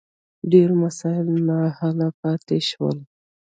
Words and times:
ډېر 0.51 0.69
مسایل 0.83 1.27
نا 1.47 1.59
حل 1.77 1.99
پاتې 2.19 2.57
شول. 2.69 2.97